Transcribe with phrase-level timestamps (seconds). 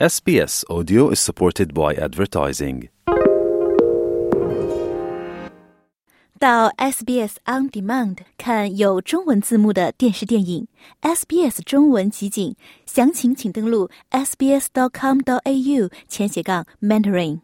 [0.00, 2.88] SBS Audio is supported by advertising.
[6.40, 10.66] 到 SBS On Demand 看有中文字幕的电视电影
[11.00, 17.38] ，SBS 中文集锦，详情请登录 sbs.com.au 前斜杠 mentoring。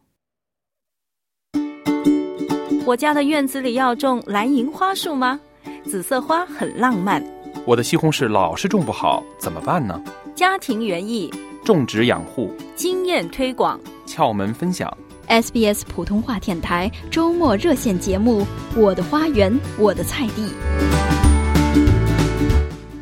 [2.84, 5.38] 我家的院子里要种蓝银花树吗？
[5.84, 7.24] 紫色花很浪漫。
[7.64, 10.02] 我的西红柿老是种不好，怎么办呢？
[10.34, 11.30] 家庭园艺，
[11.64, 13.78] 种植养护，经验推广。
[14.06, 14.92] 窍门分享。
[15.28, 18.42] SBS 普通话电台周末热线节目
[18.76, 20.42] 《我的花园，我的菜地》，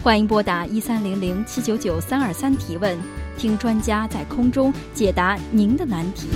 [0.02, 2.98] 欢迎拨打一三零零七九九三二三提问，
[3.38, 6.28] 听专家在空中解答您的难题。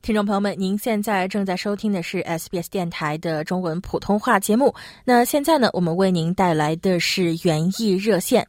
[0.00, 4.74] 听众朋友们，您现在正在收听的是 SBS 电台的中文普通话节目。
[5.04, 8.44] 那现在呢，我们为您带来的是园艺热线。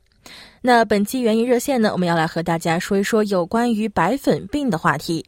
[0.66, 5.26] 那本期园艺热线呢，我们要来和大家说一说有关于白粉病的话题。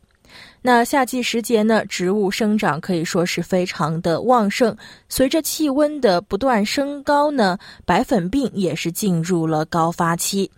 [0.61, 4.73] 那夏季时节呢，植物生长可以说是非常的旺盛。
[5.09, 10.49] 随着气温的不断升高呢，白粉病也是进入了高发期。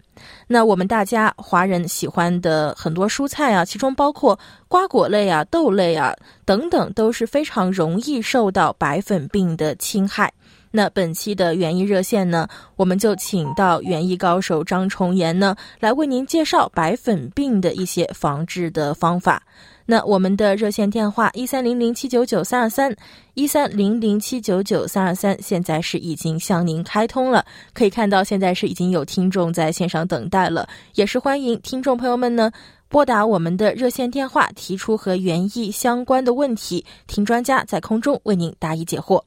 [0.46, 6.14] 那我们大家华人喜欢的很多蔬菜啊，其中包括瓜果类啊、豆类啊
[6.46, 10.32] 等等，都是非常容易受到白粉病的侵害。
[10.72, 19.44] 那本期的园艺热线呢，我们就请到园艺高手张崇岩呢，来为您介绍白粉病的一些防治的方法。
[19.90, 22.94] 那我们的热线电话一三零零七九九三二三
[23.36, 27.46] 一三零零七九九三二三，现在是已经向您开通了。
[27.74, 32.52] 可以看到，现在是已经有听众在线上等待了，也是欢迎听众朋友们呢
[32.90, 39.22] 拨打我们的热线电话，提出和园艺相关的问题，听专家在空中为您答疑解惑。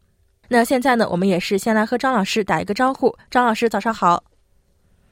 [0.52, 3.16] 那现在呢，我们也是先来和张老师打一个招呼。
[3.30, 4.20] 张老师，早上好。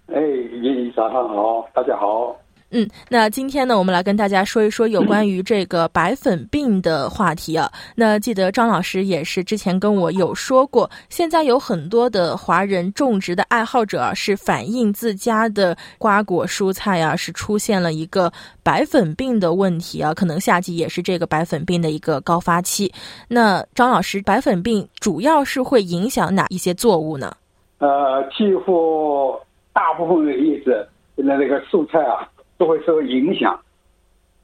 [0.09, 2.37] 哎，你早上好，大家好。
[2.71, 7.71] 嗯，那今天呢，我们来跟大家说一说有关于这个白粉病的话题啊。
[7.95, 18.31] 那记得张老师也是之前跟我有说过，现在有很多的华人种植的爱好者啊，是反映自家的瓜果蔬菜啊，是出现了一个
[18.63, 20.13] 白粉病的问题啊。
[20.13, 22.93] 可能夏季也是这个白粉病的一个高发期。
[23.29, 27.35] 那张老师，白粉病主要是会影响哪一些作物呢？
[27.79, 29.35] 呃，几乎
[29.73, 32.29] 大部分的叶子那那个蔬菜啊。
[32.59, 33.59] 都会受影响，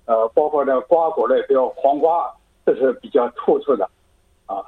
[0.06, 2.32] 呃，包括呢瓜果类，比如黄瓜，
[2.64, 3.90] 这是比较突出的，
[4.46, 4.62] 啊，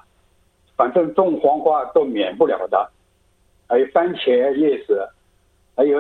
[0.77, 2.91] 反正种黄瓜都免不了的，
[3.69, 5.09] 还有番茄叶子，
[5.77, 5.99] 还有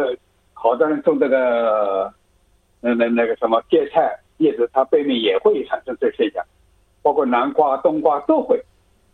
[0.54, 2.12] 好多人种这个，
[2.80, 6.44] 那那那个什么芥菜叶子，它背面也会产生这现象，
[7.00, 8.58] 包括南瓜、冬瓜都会，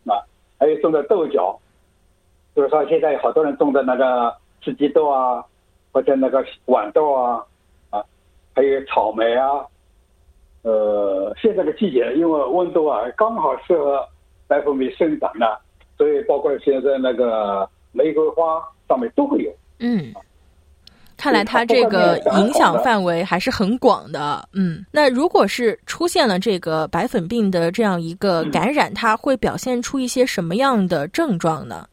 [0.06, 0.16] 啊，
[0.58, 1.60] 还有种的豆角，
[2.56, 4.34] 就是说现在好多人种的那个
[4.64, 5.44] 四季豆啊，
[5.92, 7.44] 或者那个豌豆啊。
[8.54, 9.64] 还有草莓啊，
[10.62, 14.06] 呃，现在的季节，因为温度啊刚好适合
[14.46, 15.58] 白粉病生长的，
[15.96, 19.50] 所以包括现在那个玫瑰花上面都会有。
[19.78, 20.12] 嗯，
[21.16, 24.46] 看来它这个影响范围还是很广的。
[24.52, 31.88] 嗯，那如果是出现了这个白粉病的这样一个感染，它会表现出一些什么样的症状呢？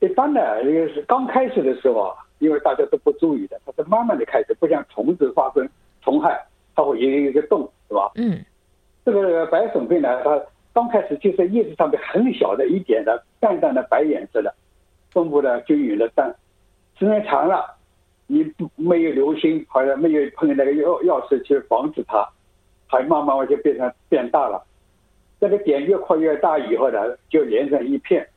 [0.00, 2.23] 一般呢，因为是刚开始的时候啊。
[2.44, 5.66] 因为大家都不注意的，它是慢慢的开始，不像虫子发生
[6.02, 6.38] 虫害，
[6.76, 8.12] 它会有一个洞，是吧？
[8.16, 8.44] 嗯，
[9.02, 10.38] 这个白粉病呢，它
[10.74, 14.54] 刚开始就是叶子上面很小的一点的淡淡的白颜色的，
[15.10, 16.34] 分布的均匀的淡，
[16.98, 17.64] 时间长了，
[18.26, 22.28] 你没有留心，好像没有碰那个药药水去防止它，
[22.86, 24.62] 还慢慢就变成变大了。
[25.40, 28.28] 这个点越扩越大以后呢，就连成一片，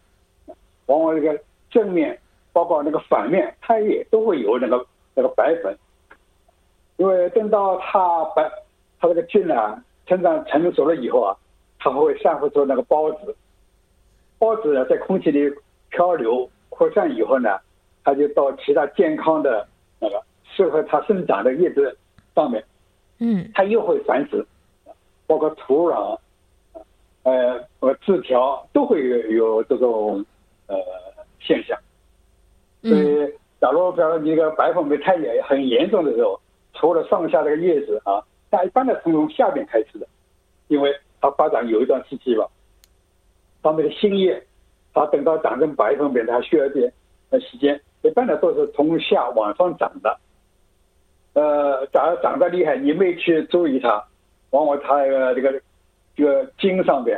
[0.86, 1.38] 往往这个
[1.70, 2.18] 正面。
[2.58, 5.78] 包括那个反面，它也都会有那个那个白粉，
[6.96, 8.52] 因为等到它白，
[9.00, 11.38] 它这个菌呢成长成熟了以后啊，
[11.78, 13.36] 它会散发出那个孢子，
[14.40, 15.54] 孢子呢在空气里
[15.90, 17.60] 漂流扩散以后呢，
[18.04, 19.68] 它就到其他健康的
[20.00, 21.96] 那个适合它生长的叶子
[22.34, 22.64] 上面，
[23.20, 24.44] 嗯，它又会繁殖，
[25.28, 26.18] 包括土壤，
[27.22, 30.26] 呃和枝条都会有有这种
[30.66, 30.76] 呃
[31.40, 31.78] 现象。
[32.88, 36.40] 所以，假如比如说你这个白粉病太严很严重的时候，
[36.74, 40.08] 除了上下这个叶子啊，它一般的是从下面开始的，
[40.68, 42.48] 因为它发展有一段时期吧，
[43.64, 44.42] 它那个新叶，
[44.94, 46.94] 它等到长成白粉病，它需要一点
[47.32, 50.20] 呃时间，一般的都是从下往上长的。
[51.34, 54.04] 呃，假如长得厉害，你没去注意它，
[54.52, 55.04] 往往它
[55.34, 55.62] 这个
[56.16, 57.18] 这个茎上边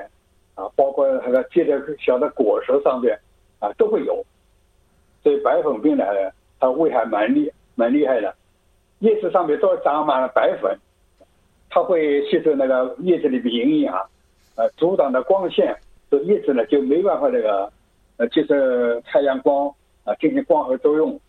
[0.55, 3.17] 啊，包括那个结的小的果实上边
[3.59, 4.25] 啊，都会有。
[5.23, 6.05] 所以白粉病呢，
[6.59, 8.33] 它危害蛮厉蛮厉害的，
[8.99, 10.77] 叶子上面都长满了白粉，
[11.69, 13.95] 它会吸收那个叶子里的营养，
[14.55, 15.75] 呃，阻挡的光线，
[16.09, 17.71] 这叶子呢就没办法那个
[18.17, 18.55] 呃接受
[19.01, 19.67] 太阳光
[20.03, 21.19] 啊进行光合作用，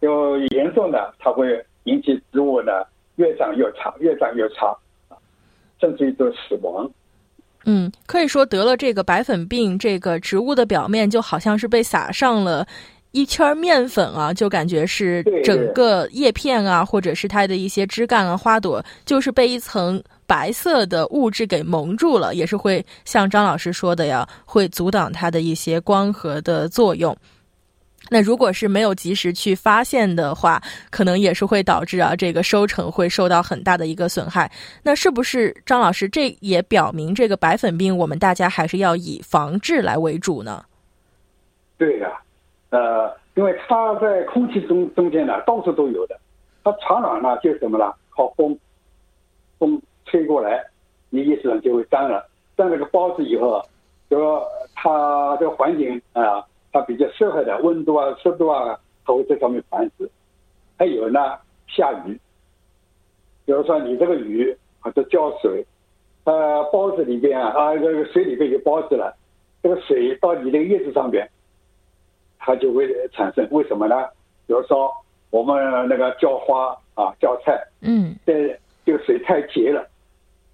[0.00, 2.84] 就严重的它会引起植物呢
[3.16, 4.76] 越长越差，越长越差，
[5.80, 6.90] 甚至于都死亡。
[7.64, 12.66] 嗯，可以说得了这个白粉病，这个植物的表面就好像是被撒上了
[13.10, 27.16] 一圈面粉啊，就感觉是整个叶片啊，或者是它的一些枝干啊、花朵，就是被一层白色的物质给蒙住了，也是会像张老师说的呀，会阻挡它的一些光合的作用。
[28.10, 34.50] 那如果是没有及时去发现的话，可能也是会导致啊这个收成会受到很大的一个损害。
[34.82, 36.08] 那是不是张老师？
[36.08, 40.64] 这也表明这个白粉病，我们大家还是要以防治来为主呢？
[41.76, 42.10] 对的，
[42.70, 46.18] 呃，因为它在空气中中间呢，到处都有的。
[46.64, 47.92] 它传染呢，就是什么呢？
[48.10, 48.58] 靠风，
[49.58, 50.64] 风吹过来，
[51.10, 52.26] 你叶子上就会沾了。
[52.56, 53.64] 沾了个孢子以后，
[54.10, 54.44] 就说
[54.74, 60.10] 它这个环境啊、它比较适合的温度啊、湿度啊，它会在上面繁殖。
[60.78, 61.36] 还有呢，
[61.66, 62.18] 下雨，
[63.44, 65.64] 比如说你这个雨或者浇水，
[66.24, 69.16] 呃，包子里边啊，啊，这个水里边有包子了，
[69.62, 71.28] 这个水到你这个叶子上边，
[72.38, 73.48] 它就会产生。
[73.50, 74.06] 为什么呢？
[74.46, 74.92] 比如说
[75.30, 75.56] 我们
[75.88, 78.56] 那个浇花啊、浇菜，嗯这
[78.86, 79.86] 这个水太结了，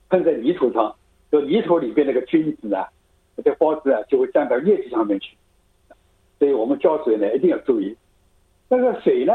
[0.08, 0.94] 喷在泥土上，
[1.30, 2.88] 就泥土里边那个菌子啊，
[3.44, 5.36] 这包子啊就会沾到叶子上面去。
[6.38, 7.96] 所以我们浇水呢一定要注意。
[8.68, 9.32] 那个水呢，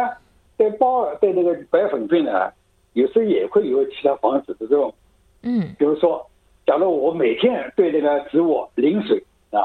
[0.57, 2.51] 对包对那个白粉病呢，
[2.93, 4.93] 有时候也会有其他防止的作用。
[5.41, 6.29] 嗯比如说，
[6.65, 9.63] 假如我每天对那个植物淋水啊，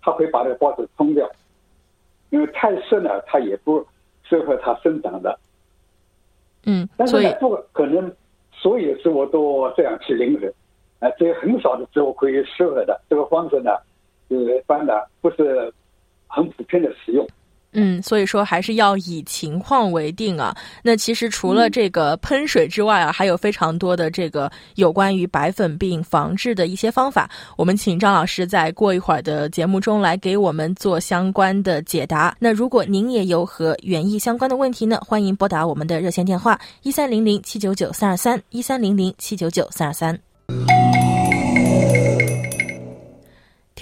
[0.00, 1.30] 它会把那个孢子冲掉，
[2.30, 3.86] 因为太湿呢，它也不
[4.24, 5.38] 适合它生长的。
[6.66, 8.12] 嗯，但是呢，不可能
[8.52, 10.52] 所有的植物都这样去淋水，
[10.98, 13.00] 啊，只有很少的植物可以适合的。
[13.08, 13.70] 这个方式呢，
[14.28, 15.72] 呃，一般的不是
[16.34, 17.26] 很普遍的使用。
[17.74, 20.54] 嗯，所以说还是要以情况为定啊。
[20.82, 27.30] 那其实除了这个喷水之外啊，还有非常多的这个有关于白粉病防治的一些方法。
[27.56, 32.36] 我们请张老师在过一会儿的节目中来给我们做相关的解答。
[32.38, 41.01] 那如果您也有和园艺相关的问题呢，欢迎拨打我们的热线电话一三零零七九九三二三一三零零七九九三二三。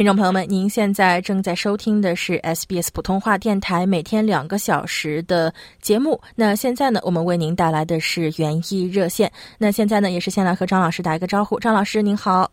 [0.00, 5.52] 听众朋友们，您现在正在收听的是 SBS 普通话电台每天两个小时的
[5.82, 6.18] 节目。
[6.34, 9.30] 那现在呢，我们为您带来的是园艺热线。
[9.58, 11.60] 那现在呢，也是先来和张老师打一个招呼。
[11.60, 12.50] 张老师您好，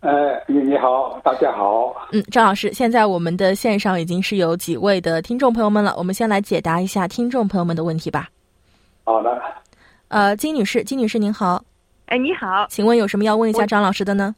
[0.00, 1.96] 呃，你你好，大家好。
[2.12, 8.28] 嗯，张老师，现在我们的线上已经是有几位的听众朋友们了，我们先来解答一下听众朋友们的问题吧。
[9.04, 9.40] 好的，
[10.08, 11.64] 呃，金女士，金女士您好，
[12.08, 14.36] 哎，你好，请问有什么要问一下张老师的呢？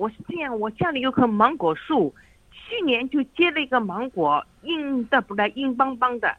[0.00, 2.14] 我是这样，我家里有棵芒果树，
[2.50, 6.34] 去年就结了一个芒果，硬的不来硬邦邦的，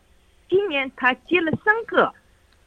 [0.50, 2.12] 今年它结了三个，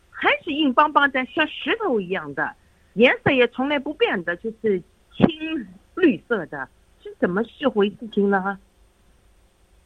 [0.08, 2.55] 还是硬邦邦的，像石头一样的，
[2.93, 4.81] 颜色也从来不变的，就是
[5.17, 6.69] 青绿色的，
[7.02, 8.56] 是怎么是回事情呢？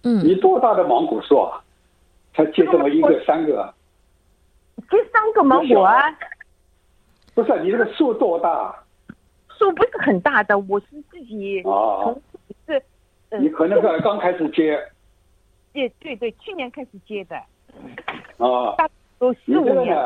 [0.03, 1.65] 嗯你多大的芒果树啊？
[2.35, 3.75] 才结这么一个、三个啊？
[4.91, 6.03] 结三个芒果啊，
[7.35, 8.85] 不是，你这个树多大？
[9.59, 12.23] 树不是很大的，我是自己哦从
[12.67, 12.83] 是，
[13.31, 14.79] 嗯你可能刚刚开始接。
[15.73, 17.37] 对对对，去年开始接的，
[18.39, 18.89] 啊。
[19.21, 19.97] 有你这个十五年，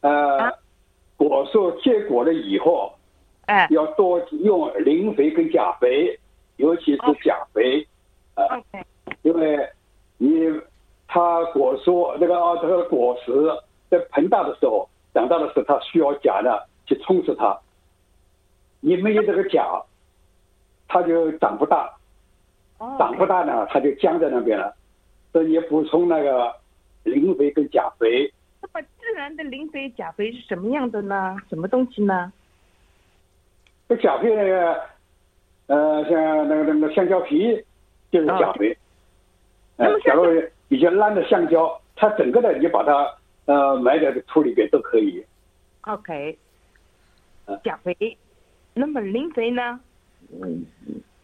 [0.00, 0.52] 啊，
[1.16, 2.92] 果树结果了以后，
[3.46, 3.66] 哎。
[3.70, 6.18] 要多用磷肥跟钾肥，
[6.56, 7.86] 尤其是钾肥，
[8.34, 8.42] 啊
[9.22, 9.68] 因为
[10.16, 10.28] 你
[11.06, 13.32] 它果树那个啊这个果实
[13.90, 17.58] 在膨大的时候，长大的时候，它需要钾呢去充实它。
[18.80, 19.82] 你没有这个钾，
[20.88, 21.92] 它就长不大，
[22.78, 24.74] 哦长不大呢，它就僵在那边了。
[25.32, 26.54] 所以你补充那个
[27.04, 31.36] 磷肥跟钾肥，那么自然的磷肥、钾肥是什么样的呢？
[31.48, 32.32] 什么东西呢？
[33.88, 34.80] 这钾肥那个，
[35.66, 37.64] 呃，像那个那个香蕉皮
[38.10, 38.76] 就是钾肥。
[39.76, 40.24] 呃假如
[40.68, 43.14] 比较烂的香蕉，它整个的你把它
[43.44, 45.22] 呃埋在土里边都可以。
[45.82, 46.38] OK，
[47.44, 48.16] 嗯钾肥。
[48.78, 49.80] 那么磷肥呢？
[50.42, 50.66] 嗯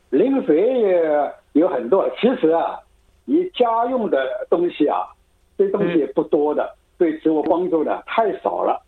[0.08, 2.80] 磷肥也有很多，其实啊，
[3.26, 5.06] 你家用的东西啊，
[5.58, 8.82] 这东西也不多的，对植物帮助的太少了。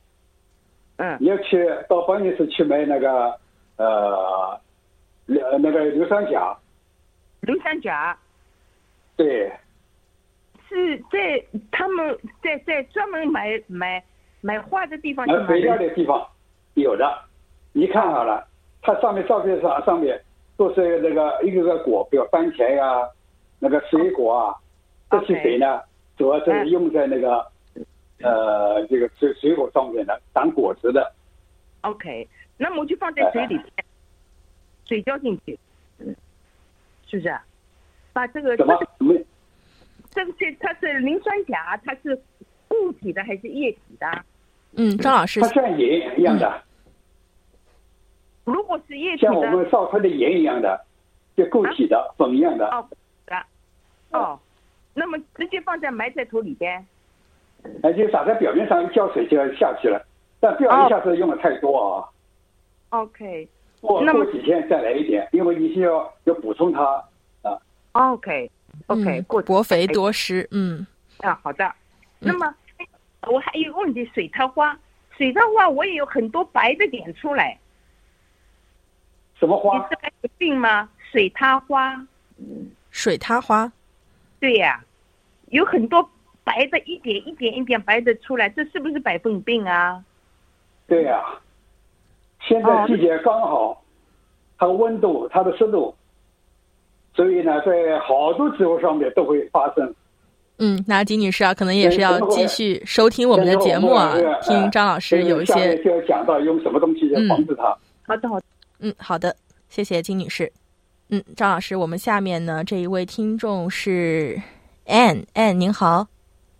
[0.96, 3.38] 嗯你要去到办公室去买那个
[3.76, 4.58] 呃，
[5.26, 6.56] 硫那个硫酸钾，
[7.40, 8.16] 硫酸钾
[9.16, 9.52] 对，
[10.68, 14.02] 是在他们在在专门买买
[14.40, 15.76] 买花的地方去买肥料。
[15.76, 16.26] 的地方
[16.74, 17.12] 有的，
[17.72, 18.46] 你看好了，
[18.84, 20.20] 它上面照片上上面
[20.56, 23.08] 都是那个一个个果，比如番茄呀、
[23.58, 24.54] 那个水果啊，
[25.10, 25.80] 这些水呢，
[26.16, 27.44] 主要是用在那个
[28.22, 31.10] 呃这个水水果上面的，长果子的。
[31.80, 33.64] OK，那么我就放在水里边，
[34.86, 35.58] 水浇进去，
[37.06, 37.34] 是不是？
[38.12, 39.24] 把这个什么这个？
[40.10, 42.16] 这个是它是磷酸钾，它是
[42.68, 44.06] 固体的还是液体的？
[44.76, 46.62] 嗯，张老师它，像盐一样的，
[48.44, 50.80] 如果是液体的像我，们烧出的盐一样的，
[51.36, 52.66] 就固体的、粉一样的。
[52.68, 52.86] 哦
[53.26, 53.36] 的，
[54.10, 54.38] 哦，
[54.94, 56.84] 那么直接放在埋在土里边。
[57.82, 60.04] 而且撒在表面上一浇水就要下去了，
[60.38, 62.04] 但不要一下子用的太多啊。
[62.90, 63.48] OK
[63.80, 67.02] 过那么过几天再来一点，因为你需要要补充它
[67.40, 67.58] 啊。
[67.92, 68.50] OK
[68.88, 70.86] OK，嗯过薄肥多湿，嗯
[71.20, 71.72] 啊，好的。
[72.18, 72.54] 那么
[73.26, 74.78] 我还有一个问题，水桃花，
[75.16, 77.63] 水桃花我也有很多白的点出来，你
[79.44, 79.76] 什么花？
[79.76, 80.88] 你这个有病吗？
[81.12, 81.94] 水塌花，
[82.90, 83.70] 水塌花，
[84.40, 84.82] 对呀、
[85.50, 86.02] 有很多
[86.42, 90.02] 白的，一点一点一点白的出来，这是不是白粉病啊？
[90.86, 91.22] 对呀、
[92.40, 93.84] 现在季节刚好，
[94.56, 95.94] 它温度、它的湿度，
[97.14, 99.94] 所以呢，在好多植物上面都会发生。
[100.58, 107.76] 嗯，那金女士啊，可能也是要继续收听我们的节目啊听张老师有一下些面就要讲到用什么东西来防治它。
[108.06, 108.46] 好的好的，
[108.84, 109.34] 嗯，好的，
[109.70, 110.52] 谢谢金女士。
[111.08, 114.38] 嗯，张老师，我们下面呢这一位听众是
[114.84, 116.06] Ann，Ann 您好，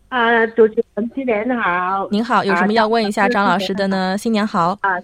[0.09, 4.17] 啊，主持人新年好，您好，有什么要问一下张老师的呢？
[4.17, 4.99] 新年好，啊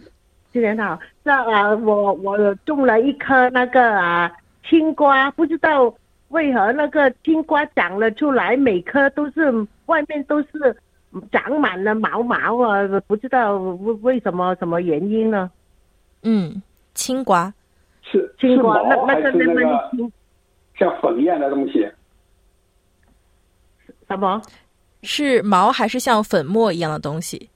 [0.50, 0.98] 新年好。
[1.22, 4.32] 这啊，我我种了一颗那个啊
[4.66, 5.94] 青瓜，不知道
[6.28, 9.52] 为何那个青瓜长了出来，每颗都是
[9.84, 10.74] 外面都是
[11.30, 15.50] 长满了毛毛啊，不知道为为什么什么原因呢？
[16.22, 16.62] 嗯，
[17.00, 17.52] 青瓜，
[18.02, 20.12] 是青瓜是毛还是那那个那那个
[20.76, 21.88] 像粉一样的东西？
[24.07, 24.42] 什么
[25.02, 27.49] 是毛还是像粉末一样的东西？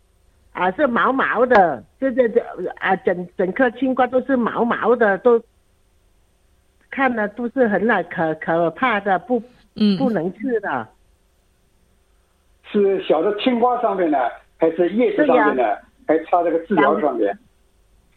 [0.52, 0.70] 啊？
[0.72, 2.40] 是毛毛的，这这这
[2.78, 5.38] 啊，整整颗青瓜都是毛毛的，都
[6.90, 9.42] 看的都是很那可可怕的，不
[9.76, 10.88] 嗯，不能吃的。
[12.72, 14.18] 是小的青瓜上面呢，
[14.56, 15.76] 还是叶子上面呢？
[16.06, 17.38] 还插这个治疗上面？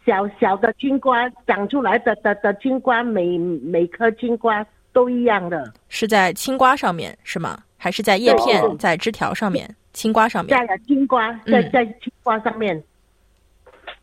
[0.08, 7.60] 小小的青瓜长出来的的的青瓜，每每颗青瓜都一样的，是在青瓜上面是吗？
[7.78, 9.70] 还是在叶片哦、在枝条上面？
[9.92, 10.58] 青瓜上面？
[10.58, 12.82] 在了青瓜在嗯在青瓜上面。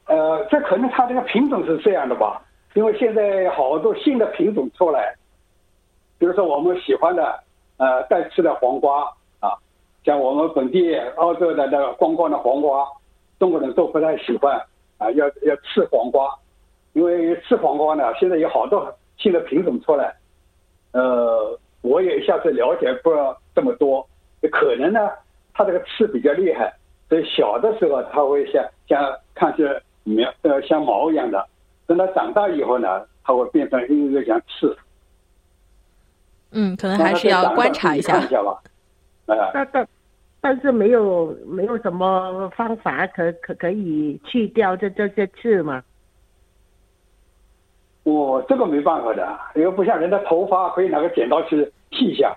[0.07, 2.43] 呃，这可能它这个品种是这样的吧，
[2.75, 5.15] 因为现在好多新的品种出来，
[6.19, 7.43] 比如说我们喜欢的
[7.79, 9.05] 呃带刺的黄瓜
[9.41, 9.57] 啊，
[10.05, 12.87] 像我们本地澳洲的那个光光的黄瓜，
[13.39, 14.61] 中国人都不太喜欢
[14.99, 16.29] 啊，要要吃黄瓜，
[16.93, 20.15] 因为吃黄瓜呢，现在有好多新的品种出来，
[20.93, 24.07] 呃，我也一下子了解不了这么多，
[24.51, 25.11] 可能呢，
[25.53, 26.73] 它这个刺比较厉害，
[27.09, 31.47] 所以小的时候它会像像看是苗呃像毛一样的，
[31.87, 34.77] 等它长大以后呢，它会变成一个像刺。
[36.57, 38.29] 嗯，可能还是要观察一下看一。
[38.29, 38.63] 下吧。
[39.27, 39.89] 啊、但但
[40.45, 45.83] 但是没有没有什么方法可可可以去掉这这些刺嘛？
[48.03, 52.37] 我这个没办法的，因为不像人的头发可以拿个剪刀去剃一下。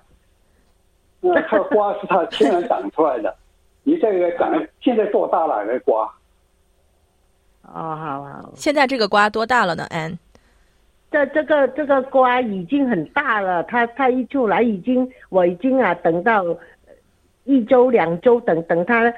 [1.19, 3.35] 那它瓜是它天然长出来的，
[3.83, 5.65] 你这个长现在多大了？
[5.65, 6.05] 那瓜
[7.63, 9.83] 哦，好好，现在这个瓜多大了呢？
[9.89, 10.17] 安，
[11.11, 16.45] 这这个这个瓜已经很大了，它它一出来已经我已经啊等到
[17.47, 19.11] 一周两周等等它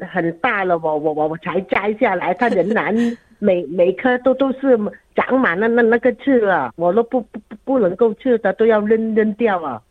[0.00, 2.94] 很大了，我我我我才摘下来，它仍然
[3.38, 4.78] 每每颗都都是
[5.14, 9.82] 长满了那那个刺了，我都不不不不能够吃的，都要扔扔掉啊。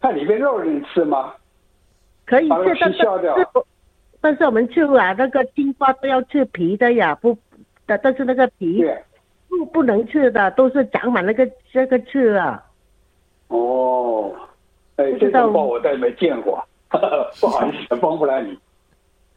[0.00, 1.34] 它里面肉能吃吗？
[2.26, 2.98] 可以吃，但是
[4.20, 7.36] 但是我们吃啊，那个青瓜都要吃皮的呀，不，
[7.84, 8.82] 但但是那个皮，
[9.48, 12.64] 不不能吃的，都是长满那个这个刺啊。
[13.48, 14.34] 哦，
[14.96, 16.62] 哎，这种瓜我倒没见过，
[17.40, 18.58] 不好意思，帮不了你。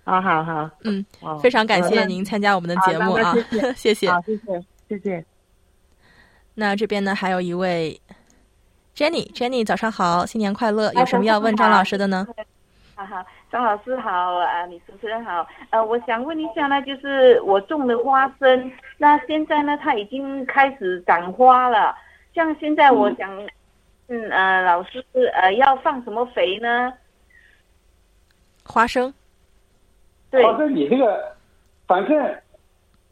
[0.03, 4.09] 好好好，嗯，哦非常感谢您参加我们的节目啊谢， 谢谢。
[4.09, 5.25] 好，谢谢谢谢。
[6.55, 7.99] 那这边呢还有一位
[8.95, 10.91] Jenny，Jenny 早上好，新年快乐！
[10.93, 12.25] 有什么要问张老师的呢？
[12.95, 15.45] 哈哈，张老师好啊，李主持人好。
[15.69, 21.93] 呃，我想问一下呢，就是我种的花生，那现在呢，它已经开始长花了。
[22.33, 23.29] 像现在我想，
[24.09, 26.93] 嗯呃，老师呃要放什么肥呢？
[28.63, 29.13] 花生，
[30.31, 30.43] 对。
[30.43, 31.35] 花生你这个，
[31.87, 32.35] 反正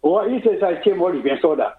[0.01, 1.77] 我一直在节目里边说的，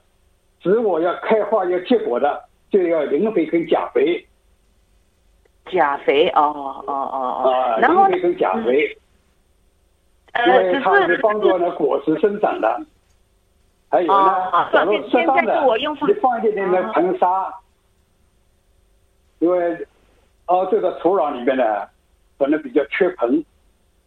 [0.61, 4.27] 植物要开花要结果的，就要磷肥跟钾肥。
[5.67, 6.43] 钾肥哦
[6.87, 8.97] 哦哦啊，哦，然后磷肥跟钾肥，
[10.35, 12.81] 因呃，它是是帮助呢果实生长的。
[13.91, 17.53] 还有哦呢，假如现适当现在的是我用放你放一点点的哦硼砂，
[19.39, 19.87] 因为
[20.47, 21.65] 澳洲的土壤里面呢，
[22.39, 23.45] 可能比较缺硼，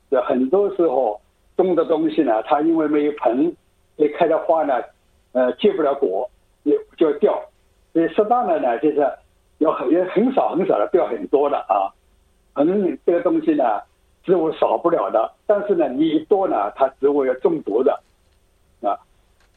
[0.10, 1.20] 有很多时候
[1.58, 3.54] 种的东西呢，它因为没有硼，
[3.98, 4.82] 所以开的花呢，
[5.34, 6.30] 呃，结不了果，
[6.64, 7.42] 也就要掉。
[7.94, 9.08] 所以适当的呢，就是
[9.58, 11.92] 要很也很少很少的，不要很多的啊。
[12.56, 13.64] 硼这个东西呢，
[14.24, 18.00] 植物少不了的，但是呢，你一多呢，它植物要中毒的
[18.82, 18.98] 啊。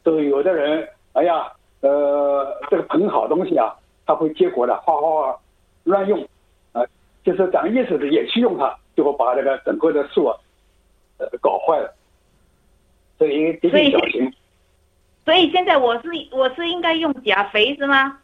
[0.03, 1.51] 所以有的人，哎呀，
[1.81, 3.73] 呃，这个硼好东西啊，
[4.05, 5.39] 它会结果的，哗哗哗
[5.83, 6.27] 乱用，
[6.71, 6.81] 啊，
[7.23, 10.37] 就是长叶子的也去用它，就会把这个整个的树啊，
[11.17, 11.93] 呃，搞坏了。
[13.17, 14.33] 所以得所以点小心。
[15.25, 18.19] 所以现在我是我是应该用钾肥是吗？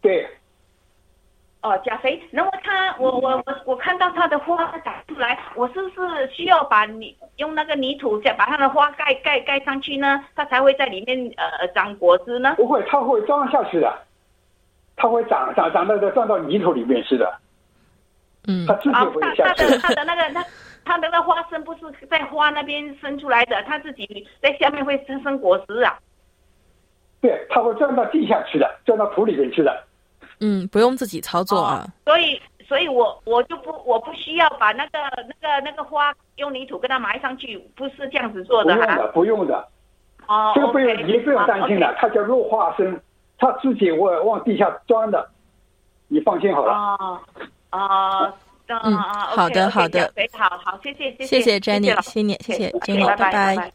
[0.00, 0.26] 对，
[1.60, 2.22] 哦，钾肥。
[2.30, 10.24] 那么它，我我我我看到它的花长出来，我是不是需要把你用那个泥土再把它的花盖盖盖上去呢？
[10.34, 12.54] 它才会在里面呃长果子呢？
[12.56, 13.98] 不会，它会装下去的，
[14.96, 17.32] 它会长长长到钻到泥土里面去的，
[18.48, 19.64] 嗯它自己啊，会它下去。
[19.78, 20.44] 它的它的那个它
[20.84, 25.98] 它的那个花生不是在花那边生出来的，它自己在下面会生生果实啊。
[27.20, 29.84] 对，它会钻到地下去的，钻到土里面去的。
[30.40, 31.84] 嗯，不用自己操作啊。
[32.04, 38.86] 所以，所以我我就不我不需要把那个那个那个花用泥土给它埋上去，不是这样子做的哈。
[38.86, 39.68] 不用的，不用的，
[40.28, 43.00] 哦，这个不用你不用担心的，它叫落花生，
[43.38, 45.28] 它自己往往地下钻的，
[46.08, 46.72] 你放心好了。
[46.72, 47.20] 啊
[47.70, 48.26] 啊。
[48.68, 53.72] 嗯嗯啊，好的好的好好，谢谢谢谢谢谢 Jenny，老谢谢谢谢 Jenny，拜拜拜拜。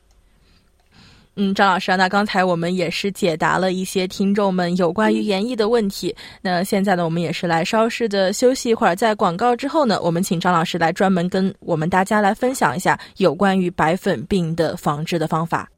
[1.38, 6.14] 嗯，张老师啊，那刚才我们也是解答了一些听众们有关于园艺的问题。
[6.42, 15.70] 那现在呢，我们也是来稍事的休息一会儿，在广告之后呢，我们请张老师来专门跟我们大家来分享一下有关于白粉病的防治的方法。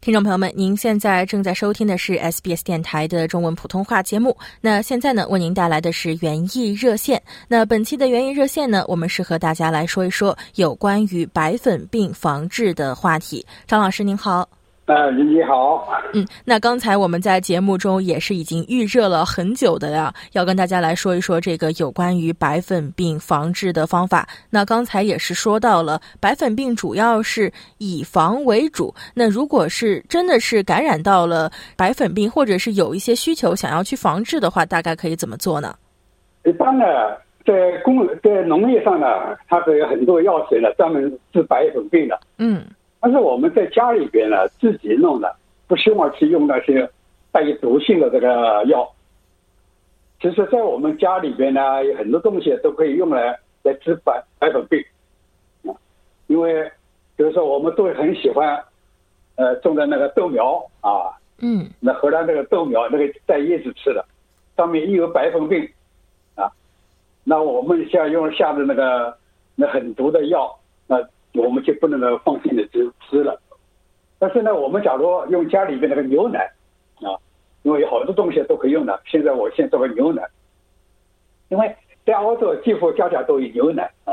[0.00, 4.34] 听众朋友们，您现在正在收听的是 SBS 电台的中文普通话节目。
[4.58, 7.22] 那现在呢，为您带来的是园艺热线。
[7.46, 13.44] 那本期的园艺热线呢，我们是和大家来说一说有关于白粉病防治的话题。
[13.66, 14.48] 张老师您好。
[14.90, 24.26] 呃，你好，嗯，那刚才我们在节目中也是已经预热了很久的呀，要跟大家来说一说这个有关于白粉病防治的方法。
[24.50, 28.92] 那刚才也是说到了，白粉病主要是以防为主。
[29.14, 35.72] 那如果是真的是感染到了白粉病，或者是有一些需求想要去防治的话，大概可以怎么做呢？
[36.44, 36.84] 一般呢，
[37.46, 39.06] 在工在农业上呢，
[39.46, 42.18] 它是有很多药水呢，专门治白粉病的。
[42.38, 42.64] 嗯
[43.00, 45.34] 但是我们在家里边呢，自己弄的，
[45.66, 46.88] 不希望去用那些
[47.32, 48.90] 带有毒性的这个药。
[50.20, 54.78] 其实，在我们家里边呢，有很多东西都可以用来来治白白粉病。
[55.64, 55.72] 啊，
[56.26, 56.70] 因为
[57.16, 58.62] 比如说我们都很喜欢，
[59.36, 64.04] 呃，种的那个豆苗啊，嗯那荷兰那个豆苗那个带叶子吃的，
[64.58, 65.66] 上面一有白粉病，
[66.34, 66.52] 啊，
[67.24, 69.16] 那我们现在用下的那个
[69.54, 70.54] 那很毒的药，
[70.86, 71.02] 那
[71.34, 73.40] 我们就不能够放心的吃吃了。
[74.18, 76.50] 但是呢，我们假如用家里边那个牛奶，
[76.96, 77.16] 啊，
[77.62, 79.00] 因为有好多东西都可以用的。
[79.06, 80.22] 现在我先做个牛奶，
[81.48, 84.12] 因为在澳洲几乎家家都有牛奶啊，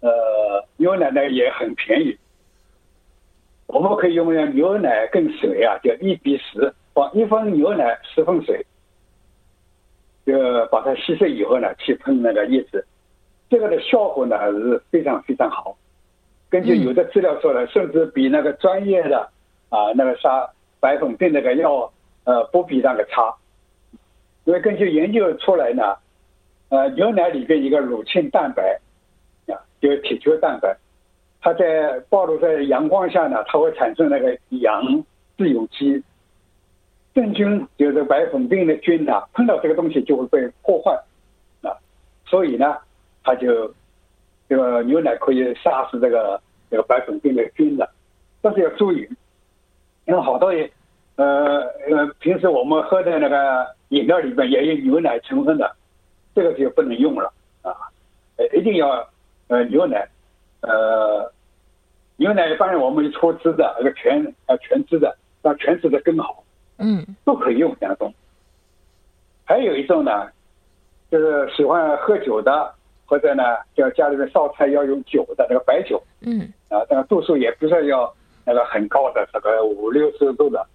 [0.00, 2.16] 呃，牛奶呢也很便宜。
[3.66, 8.64] 我们可以用牛奶跟水啊，就一比十，放一分牛奶十分水，
[10.24, 10.34] 就
[10.66, 12.84] 把它稀释以后呢，去喷那个叶子，
[13.50, 15.76] 这个的效果呢是非常非常好。
[16.50, 19.28] 根据有的资料说的，甚至比那个专业的
[19.68, 20.48] 啊那个杀
[20.80, 21.92] 白粉病那个药，
[22.24, 23.34] 呃，不比那个差。
[24.44, 25.96] 因为根据研究出来呢，
[26.70, 28.80] 呃，牛奶里边一个乳清蛋白
[29.46, 30.74] 啊，就是铁球蛋白，
[31.42, 35.04] 它在暴露在阳光下呢，它会产生那个氧
[35.36, 36.02] 自由基。
[37.14, 40.92] 真菌就是白粉病的菌呢，碰到这个东西就会被破坏
[41.62, 41.76] 啊，
[42.24, 42.78] 所以呢，
[43.24, 43.74] 它就
[44.48, 47.88] 这个牛奶可以杀死这个这个白粉病的菌的，
[48.40, 49.08] 但是要注意，
[50.06, 50.70] 因为好多也
[51.16, 55.74] 呃呃，平时我们喝的那个饮料里面也有牛奶成分的，
[56.34, 57.32] 这个就不能用了
[57.62, 57.72] 啊，
[58.36, 59.08] 呃，一定要
[59.48, 60.08] 呃牛奶，
[60.60, 61.30] 呃，
[62.16, 66.42] 牛奶一般我们脱脂的，那个全呃全脂的，那全脂的更好。
[66.80, 68.14] 嗯都可以用两种。
[69.44, 70.28] 还有一种呢，
[71.10, 72.72] 就是喜欢喝酒的
[73.08, 73.42] 或者呢，
[73.74, 76.00] 叫家里面烧菜要用酒的那个白酒。
[76.20, 76.52] 嗯。
[76.68, 80.66] 啊，那个度数也不是要那个很高的，这个五六十度的，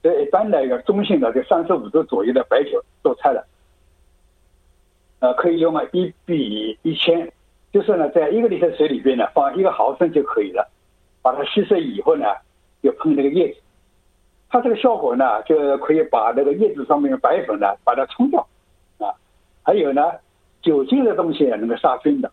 [0.00, 3.44] 所以一般的一个中性的，就三十五度左右的白酒做菜的，
[5.18, 7.28] 呃，可以用啊一比一千，
[7.72, 10.70] 就是呢，在一个 liter 水里边呢放一个毫升就可以了，
[11.20, 12.26] 把它稀释以后呢，
[12.80, 13.60] 就喷那个叶子，
[14.48, 18.46] 它这个效果呢，就可以把那个叶子上面的白粉呢把它冲掉，
[18.98, 19.10] 啊，
[19.64, 20.12] 还有呢，
[20.62, 22.30] 酒精的东西能够杀菌的，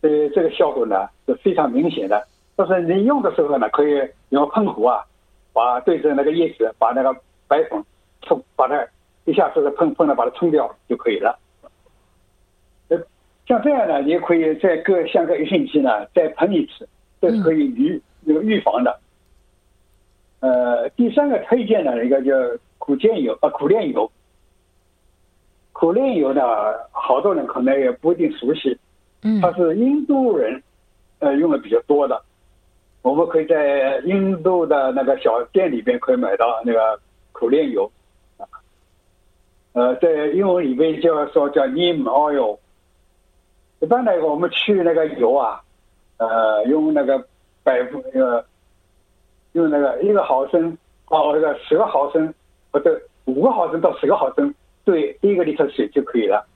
[0.00, 2.26] 呃这个效果呢是非常明显的。
[2.56, 5.04] 但是你用的时候呢，可以用喷壶啊，
[5.52, 7.14] 把对着那个叶子，把那个
[7.46, 7.84] 白粉
[8.22, 8.86] 冲，把它
[9.24, 11.38] 一下子喷喷了，把它冲掉就可以了。
[12.88, 12.98] 呃，
[13.46, 16.88] 像这样呢，你可以再隔相隔一星期呢再喷一次，
[17.20, 18.98] 这是可以预那个预防的。
[20.40, 22.32] 呃，第三个推荐的一个叫
[22.78, 24.10] 苦楝油啊，苦楝油。
[25.78, 26.40] 苦楝油呢，
[26.90, 28.78] 好多人可能也不一定熟悉，
[29.20, 30.62] 嗯它是印度人
[31.18, 32.22] 呃用的比较多的。
[33.02, 36.98] 我们可以在印度的那个小店里边可以买到那个
[37.32, 37.92] 苦楝油，
[38.38, 38.48] 啊，
[39.74, 42.56] 呃，在英文里面就说叫 neem oil。
[43.80, 45.60] 一般来说，我们去那个油啊，
[46.16, 47.22] 呃，用那个
[47.62, 48.42] 百分呃，
[49.52, 52.32] 用那个一个毫升哦，那个十个毫升
[52.72, 54.54] 或者五个毫升到十个毫升
[54.86, 56.46] 兑一个里头水就可以了。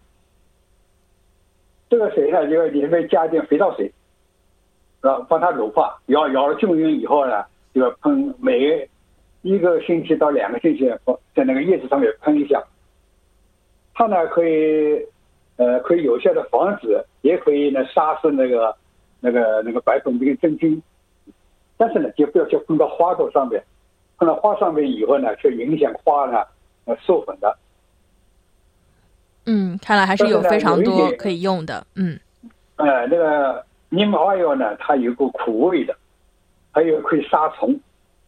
[1.90, 3.92] 这个水呢，就要里面加一点肥皂水，
[5.00, 8.88] 啊，帮它乳化，摇摇了均匀以后呢，就要喷每
[9.42, 10.88] 一个星期到两个星期
[11.34, 12.62] 在那个叶子上面喷一下。
[13.92, 15.04] 它呢可以
[15.56, 18.74] 呃可以有效的防止，也可以呢杀死那个
[19.18, 20.80] 那个那个白粉病真菌。
[21.76, 23.60] 但是呢，就不要去喷到花朵上面，
[24.18, 26.44] 喷到花上面以后呢，却影响花呢
[26.84, 27.58] 呃授粉的。
[29.52, 31.84] 嗯，看来还是有非常多可以用的。
[31.96, 32.16] 嗯
[32.76, 35.96] 呃，那个 neem oil 呢，它有个苦味的，
[36.70, 37.76] 还有可以杀虫。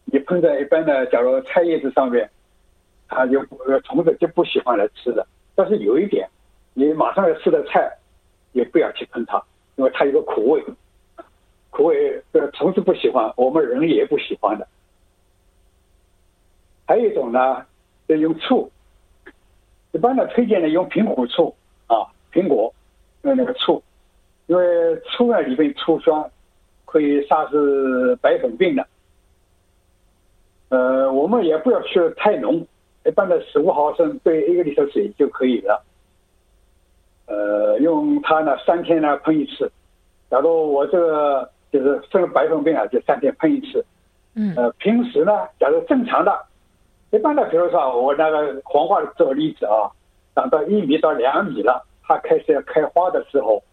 [0.03, 2.29] 你喷在一般的，假如菜叶子上面，
[3.07, 5.25] 它就呃虫子就不喜欢来吃的。
[5.55, 6.27] 但是有一点，
[6.73, 7.89] 你马上要吃的菜，
[8.51, 9.41] 也不要去喷它，
[9.77, 10.63] 因为它有个苦味，
[11.69, 14.67] 苦味呃虫子不喜欢，我们人也不喜欢的。
[16.85, 17.65] 还有一种呢，
[18.09, 18.69] 就用醋，
[19.93, 21.55] 一般的推荐呢用苹果醋
[21.87, 22.73] 啊，苹果
[23.21, 23.81] 用那个醋。
[24.47, 26.29] 因为醋呢里面醋酸，
[26.83, 28.85] 可以杀死白粉病的。
[30.67, 32.67] 呃，我们也不要去太浓，
[33.05, 35.81] 一般的十五毫升兑一个 liter 水就可以了。
[37.27, 39.71] 呃，用它呢三天呢喷一次。
[40.29, 43.85] 假如我这个就是生白粉病啊，就三天喷一次。
[44.35, 46.37] 嗯呃，平时呢，假如正常的，
[47.13, 49.87] 一般的，比如说我那个黄花这个例子啊，
[50.35, 53.63] 长到一米到两米了，它开始要开花的时候。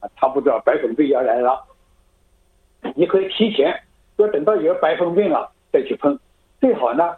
[0.00, 1.60] 啊，差不多白粉病要来了，
[2.94, 3.74] 你可以提前，
[4.14, 6.16] 要等到有白粉病了再去喷，
[6.60, 7.16] 最好呢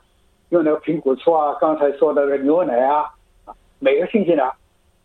[0.49, 3.03] 用那个苹果醋啊，刚才说的那个牛奶啊，
[3.45, 4.51] 啊，每个星期呢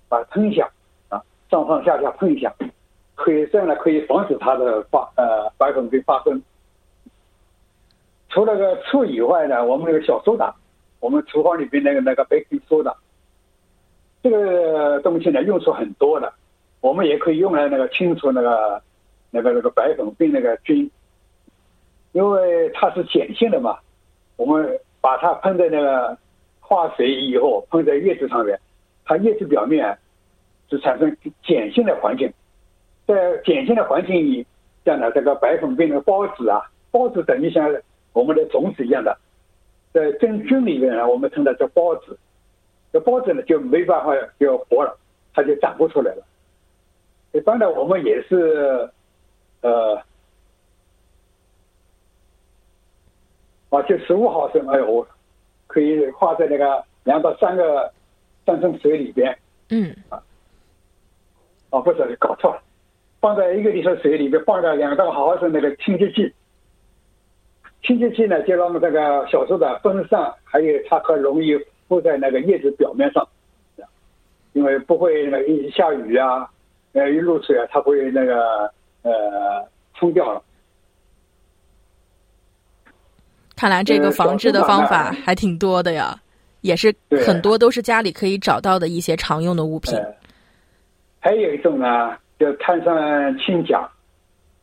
[0.07, 0.69] 把它喷一下，
[1.09, 2.49] 啊，上上下下喷一下，
[3.13, 6.41] 可以这样呢可以防止它的发呃白粉病发生。
[8.29, 10.55] 除了个醋以外呢，我们那个小苏打，
[11.05, 12.91] 我们厨房里边那个那个 baking soda，
[14.23, 16.33] 这个东西呢用处很多的。
[16.81, 18.81] 我们也可以用来那个清除那个
[19.29, 20.89] 那个那个白粉病那个菌，
[22.13, 23.77] 因为它是碱性的嘛。
[24.35, 26.17] 我们把它喷在那个
[26.59, 28.59] 化水以后，喷在叶子上面，
[29.05, 29.95] 它叶子表面
[30.71, 32.33] 是产生碱性的环境，
[33.05, 34.43] 在碱性的环境里，
[34.83, 37.71] 这样的这个白粉病的孢子啊，孢子等于像
[38.13, 39.15] 我们的种子一样的，
[39.95, 42.19] 在真菌里面呢，我们称它叫孢子，
[42.91, 44.93] 这孢子呢就没办法就活了，
[45.33, 46.23] 它就长不出来了。
[47.31, 48.89] 一般的，我们也是，
[49.61, 49.95] 呃，
[53.69, 55.07] 啊，就十五毫升，哎呦，我
[55.67, 57.89] 可以化在那个两到三个
[58.45, 59.33] 三升水里边。
[59.69, 59.95] 嗯
[61.69, 62.61] 哦，不是，搞错了，
[63.21, 66.33] 放在一个 liter 水里边，放个两到毫升那个清洁剂。
[67.85, 71.55] 清洁剂呢，就让这个小苏打分散，还有它可容易
[71.87, 73.27] 附在那个叶子表面上，
[74.53, 76.49] 因为不会那个一下雨啊。
[76.93, 78.71] 呃，一露水啊，它会那个
[79.01, 79.11] 呃
[79.95, 80.41] 冲掉了。
[83.53, 86.17] 看来这个呃防治的方法还挺多的呀，
[86.61, 86.95] 也是
[87.25, 89.93] 很多都是家里可以找到的一些常用的物品。
[89.97, 90.15] 呃，
[91.19, 93.85] 还有一种呢，叫碳酸氢钾，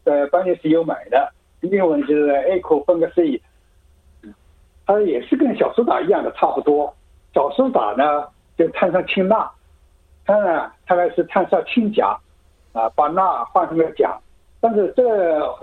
[0.03, 1.31] 在班尼斯有买的，
[1.62, 3.40] 英文就是 a c o 分个 C，
[4.85, 6.94] 它也是跟小苏打一样的差不多。
[7.33, 8.27] 小苏打呢，
[8.59, 9.51] 就碳酸氢钠，
[10.27, 12.18] 它呢，它呢是碳酸氢钾，
[12.72, 14.18] 啊，把钠换成了钾，
[14.61, 15.03] 但是这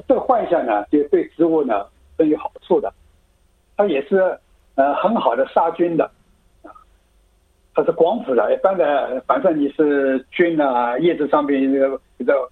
[0.08, 1.86] 这个换下呢，就对植物呢
[2.18, 2.92] 是有好处的，
[3.78, 4.40] 它也是
[4.76, 6.10] 呃很好的杀菌的，
[6.64, 6.72] 啊，
[7.76, 12.50] 它是广谱的，一般的，反正你是菌啊，叶子上面这个这个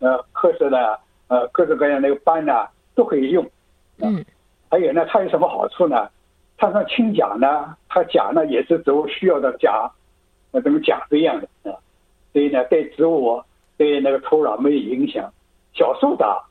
[0.00, 0.98] 呃褐色的
[1.28, 2.66] 呃各种各样那个斑呐
[2.98, 3.48] 都可以用，
[3.98, 4.24] 嗯，
[4.68, 6.08] 还有呢，它有什么好处呢？
[6.56, 9.88] 它像氢钾呢，它钾呢也是植物需要的钾，
[10.50, 11.78] 那这个钾是一样的啊，
[12.32, 13.40] 所以呢对植物。
[13.78, 15.32] 对那个土壤没有影响，
[15.72, 16.42] 小苏打，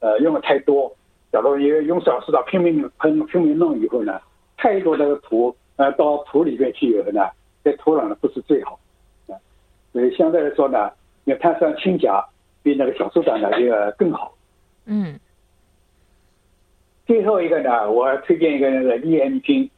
[0.00, 0.92] 呃，用的太多，
[1.30, 4.20] 假如用用小苏打拼命喷、拼命弄以后呢，
[4.56, 7.30] 太多那个土呃到土里面去以后呢，
[7.62, 8.80] 对土壤呢不是最好，
[9.28, 9.38] 啊，
[9.92, 10.90] 所以相对来说呢，
[11.22, 12.20] 你碳酸氢钾
[12.64, 14.34] 比那个小苏打呢要更好。
[14.86, 15.16] 嗯。
[17.06, 19.70] 最后一个呢，我推荐一个那个 EM 菌，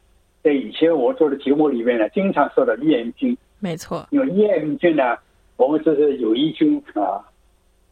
[0.43, 3.37] 在以前我做的节目里面呢，经常说的 EM 菌。
[3.59, 4.07] 没错。
[4.09, 5.17] 因为 EM 菌呢。
[5.57, 7.19] 我们这是有益菌啊，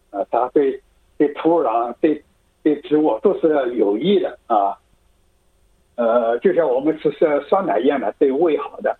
[0.09, 0.81] 啊，它对
[1.17, 2.23] 对土壤、对
[2.63, 4.73] 对植物都是有益的啊。
[5.95, 8.97] 呃，就像我们吃吃酸奶一样的，对胃好的。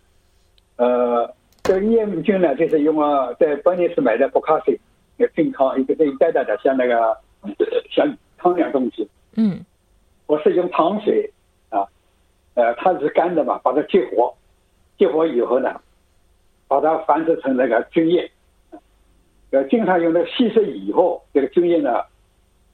[0.75, 4.77] 呃，这个益菌呢，就是用啊，在关键是买的不卡水，
[5.15, 7.17] 那健康一个这一袋袋的，像那个
[7.89, 8.05] 像
[8.37, 9.07] 汤一样东西。
[9.37, 9.63] 嗯。
[10.27, 11.31] 我是用糖水
[11.69, 11.87] 啊，
[12.53, 14.33] 呃，它是干的嘛，把它激活，
[14.97, 15.81] 激活以后呢，
[16.67, 18.29] 把它繁殖成那个菌液。
[19.51, 22.03] 呃，经常用那稀释以后，这个菌液呢，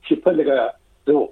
[0.01, 0.73] 去喷这个
[1.05, 1.31] 植物，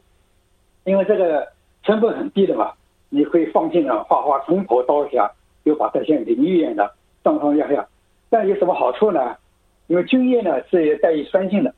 [0.83, 1.51] 因为这个
[1.83, 2.71] 成本很低的嘛，
[3.09, 5.31] 你可以放进了花花从头到下，
[5.65, 7.87] 就把它像淋浴一样的上上下下。
[8.29, 9.35] 但有什么好处呢？
[9.87, 11.73] 因为菌液呢是带有酸性的，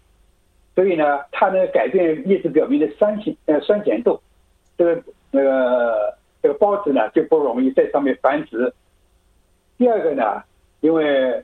[0.76, 4.22] 所以呢，它能改变叶子表面的酸性呃酸碱度，
[4.78, 8.74] 这个那个这个孢子呢就不容易在上面繁殖。
[9.78, 10.44] 第二个呢，
[10.82, 11.44] 因为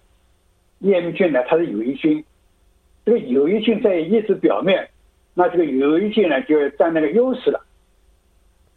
[0.80, 2.24] 叶菌呢，它是有益菌，
[3.06, 4.90] 这个有益菌在叶子表面，
[5.34, 7.60] 那这个有益菌呢就占那个优势了。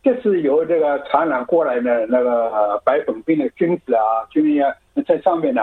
[0.03, 4.75] 这是由这个传染过来的那个白粉病的菌子啊、菌呀，
[5.07, 5.63] 在上面呢，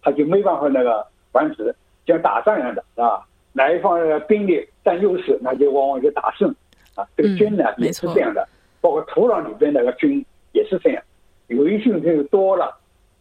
[0.00, 1.74] 它就没办法那个繁殖，
[2.06, 3.20] 像打仗一样的啊，
[3.52, 6.54] 哪一方的兵力占优势，那就往往就打胜
[7.00, 7.08] 啊。
[7.16, 8.46] 这个菌呢也是这样的，
[8.80, 11.02] 包括土壤里边那个菌也是这样，
[11.48, 12.78] 有益菌就多了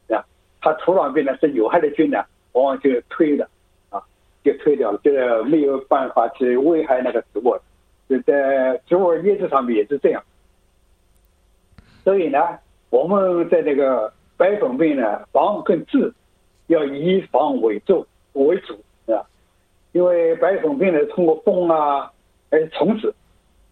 [0.09, 0.23] 啊，
[0.61, 2.23] 它土壤边呢是有害的菌呢。
[2.53, 3.47] 往往就推了，
[3.91, 4.01] 啊，
[4.43, 7.55] 就推掉了，就是没有办法去危害那个植物，
[8.09, 10.21] 就在植物叶子上面也是这样。
[12.03, 12.39] 所以呢，
[12.89, 16.11] 我们在这个白粉病呢，防跟治
[16.67, 18.73] 要以防为主为主，
[19.13, 19.21] 啊，
[19.91, 22.11] 因为白粉病呢，通过风啊，
[22.49, 23.13] 还有虫子，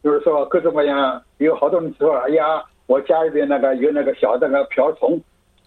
[0.07, 5.19] 就是说各种各样，有好多人说，哎呀，我家里边那个有那个小的那个瓢虫，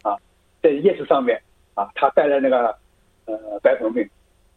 [0.03, 0.16] 啊，
[0.62, 1.38] 在叶子上面，
[1.74, 2.74] 啊，它带来那个。
[3.26, 4.09] 呃，白粉病，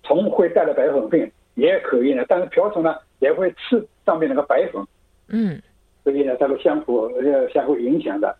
[0.02, 2.24] 虫会带来白粉病，也可以呢。
[2.28, 4.82] 但是瓢虫呢，也会吃上面那个白粉。
[5.28, 5.62] 嗯，
[6.04, 8.36] 所以呢，它是相互呃相互影响的。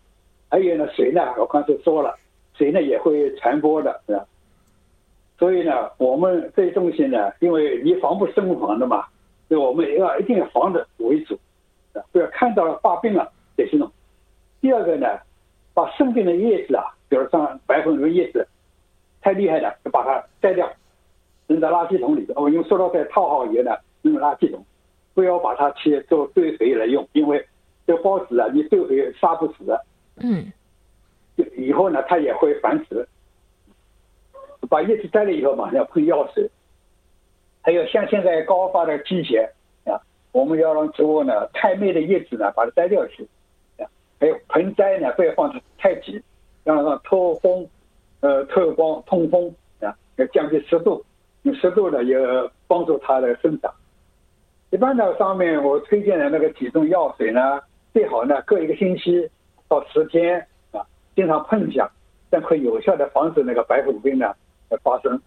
[0.50, 2.16] 还有呢，水呢，我刚才说了，
[2.56, 4.26] 水呢也会传播的，是吧？
[5.38, 9.06] 所以呢，我们这些东西呢，因为你防不胜防的嘛，
[9.48, 11.38] 所以我们也要一定要防着为主，
[12.12, 13.90] 不要看到了发病了再去弄。
[14.60, 15.06] 第二个呢，
[15.72, 18.46] 把生病的叶子啊，比如像白粉的叶子。
[19.20, 20.70] 太厉害了，就把它摘掉，
[21.46, 22.42] 扔到垃圾桶里头。
[22.42, 23.70] 我用塑料袋套好以后呢，
[24.02, 24.62] 扔垃圾桶，
[25.14, 27.42] 不要把它去做堆肥来用，因为
[27.86, 29.82] 这孢子啊，你堆肥杀不死的。
[30.16, 30.52] 嗯。
[31.56, 33.08] 以后呢，它也会繁殖。
[34.68, 36.46] 把叶子摘了以后，马上要喷药水。
[37.64, 39.50] 还有像现在高发的季节
[39.84, 39.98] 啊，
[40.30, 43.26] 我们要让植物呢，太密的叶子呢，把它摘掉去。
[43.78, 43.88] 啊，
[44.20, 46.22] 还有盆栽呢，不要放的太挤，
[46.62, 47.66] 让它透风。
[48.20, 51.04] 呃，透光通风啊，要降低湿度，
[51.42, 52.16] 用湿度呢也
[52.66, 53.70] 帮助它的生长。
[54.70, 57.60] 一般的上面我推荐的那个体重药水呢，
[57.92, 59.28] 最好呢隔一个星期
[59.68, 60.38] 到十天
[60.72, 60.80] 啊，
[61.14, 61.86] 经常喷一下，
[62.30, 64.34] 这样可以有效的防止那个白粉病呢
[64.70, 65.20] 的发生。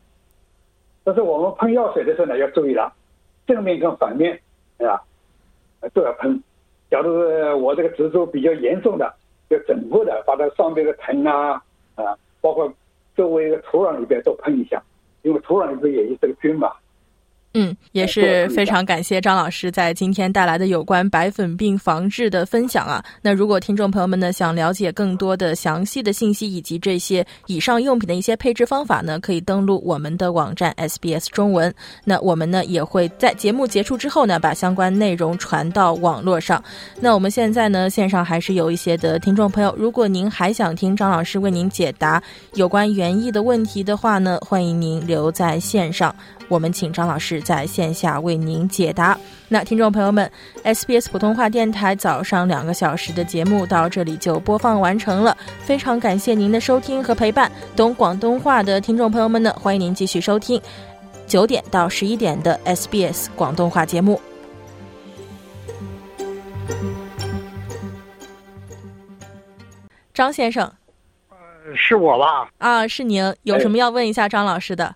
[1.08, 2.92] 但是我们喷药水的时候呢，要注意了，
[3.48, 4.38] 正面跟反面
[4.78, 5.02] 对吧
[5.94, 6.44] 都要喷。
[6.92, 9.16] 假如是我这个植株比较严重的，
[9.50, 11.64] 就整个的把它上面的藤啊
[11.96, 12.70] 啊，包括。
[13.16, 14.80] 周围的土壤里边都喷一下，
[15.24, 16.72] 因为土壤里边也有这个菌嘛。
[17.54, 23.04] 嗯，也是非常感谢张老师在今天带来的有关白粉病防治的分享啊。
[23.22, 31.74] 那如果听众朋友们呢想了解更多的详细的信息以及这些以上用品的一些配置方法呢，可以登录我们的网站 SBS 中文。
[32.04, 36.64] 那我们呢也会在节目结束之后呢把相关内容传到网络上。
[37.00, 42.22] 那我们现在呢线上还是有一些的听众朋友，如果您还想听张老师为您解答
[42.54, 46.14] 有关园艺的问题的话呢，欢迎您留在线上。
[46.48, 49.18] 我们请张老师在线下为您解答。
[49.50, 50.30] 那听众朋友们
[50.64, 57.52] ，SBS 普通话电台早上两个小时的节目到这里就播放完成了，非常感谢您的收听和陪伴。
[57.76, 60.62] 懂广东话的听众朋友们呢，欢迎您继续收听
[61.26, 64.20] 九点到十一点的 SBS 广东话节目。
[70.14, 70.66] 张先生
[71.30, 71.36] 呃
[71.76, 72.50] 是我吧？
[72.58, 74.96] 啊，是您，有什么要问一下张老师的？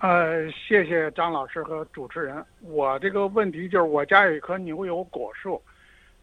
[0.00, 2.42] 呃，谢谢张老师和主持人。
[2.62, 5.60] 我这个问题就是，我家有一棵牛油果树，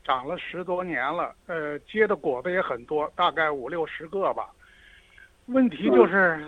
[0.03, 4.49] 长了十多年了，呃，结的果子也很多，大概五六十个吧。
[5.45, 6.43] 问题就是，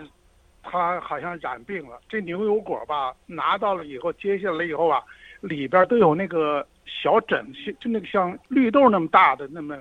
[0.64, 2.00] 它好像染病了。
[2.10, 5.00] 这牛油果吧，拿到了以后，接下来以后啊，
[5.40, 7.46] 里边都有那个小疹，
[7.80, 9.78] 就那个像绿豆那么大的那么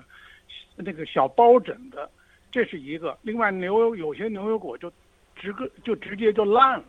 [0.77, 2.11] 那个小包疹的，
[2.53, 3.17] 这是一个。
[3.23, 4.93] 另外，牛油有些牛油果就
[5.35, 6.85] 直个就直接就烂了。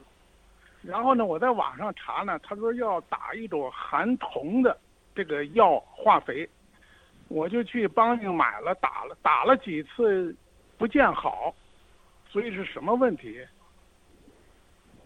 [0.81, 4.77] 然后呢，我在网上查呢，他说要打一种含铜的
[5.13, 6.47] 这个药化肥，
[7.27, 10.33] 我就去帮你买了，打了，打了几次
[10.77, 11.53] 不见好，
[12.29, 13.39] 所以是什么问题？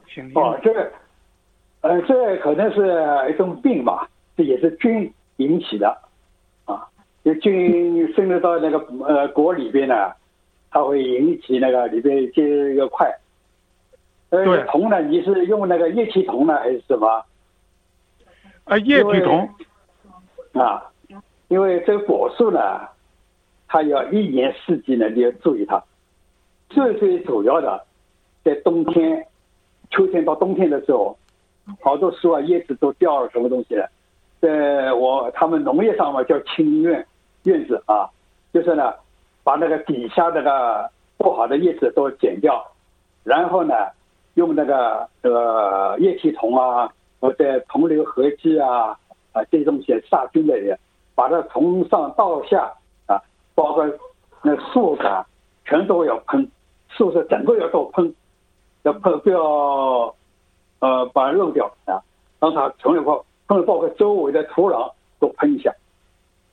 [0.08, 0.92] 请您哦，这，
[1.82, 4.08] 呃，这可能是一种病吧，
[4.38, 5.90] 这也是菌引起的，
[6.66, 6.88] 啊，
[7.24, 10.14] 这菌渗入到那个呃果里边呢，
[10.70, 13.12] 它会引起那个里边结一个块。
[14.34, 17.24] 呃对，铜呢，你是用那个液体铜呢，还是什么？
[18.64, 19.48] 啊，液体铜，
[20.54, 20.84] 啊，
[21.50, 22.60] 因为这个果树呢，
[23.68, 25.84] 它要一年四季呢，你要注意它。
[26.70, 27.86] 最最主要的，
[28.44, 29.24] 在冬天、
[29.92, 31.16] 秋天到冬天的时候，
[31.82, 33.88] 好多树啊叶子都掉了，什么东西了？
[34.42, 37.06] 在我他们农业上嘛叫清院
[37.44, 38.10] 院子啊，
[38.52, 38.96] 就是呢，
[39.44, 42.66] 把那个底下那个不好的叶子都剪掉，
[43.24, 43.76] 然后呢，
[44.36, 48.98] 用那个呃液体铜啊，或者铜硫合剂啊
[49.32, 50.78] 啊这种些杀菌的人，
[51.16, 52.74] 把它从上到下
[53.06, 53.22] 啊，
[53.54, 53.86] 包括
[54.42, 55.26] 那树干
[55.66, 56.50] 全都要喷，
[56.90, 58.14] 树是整个要都喷，
[58.84, 60.16] 要喷不要
[60.80, 62.02] 呃把它漏掉啊，
[62.40, 65.72] 让它从以后喷包括周围的土壤都喷一下，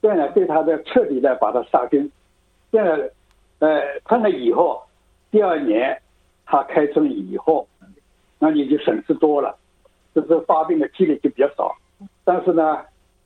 [0.02, 2.10] 这样呢对它的彻底的把它杀菌，
[2.70, 3.00] 这样
[3.58, 4.82] 呃喷了以后，
[5.30, 6.00] 第二年
[6.44, 7.66] 它开春以后，
[8.40, 9.57] 那你就损失多了，
[10.14, 11.76] 就是发病的几率就比较少。
[12.24, 12.79] 但是呢，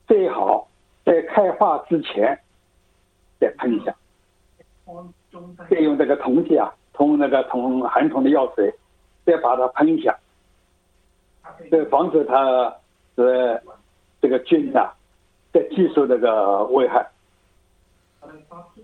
[0.09, 0.69] 最好
[1.05, 2.37] 在开花之前
[3.39, 3.95] 再喷一下，
[5.71, 8.75] 再用这个铜剂啊，铜那个铜含铜的药水，
[9.25, 10.19] 再把它喷一下，
[11.71, 12.75] 这防止它
[13.15, 13.63] 呃
[14.21, 14.93] 这个菌啊、
[15.53, 17.07] 再继续这个危害。